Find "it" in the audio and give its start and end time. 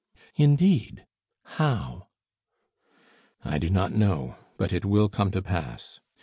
4.73-4.83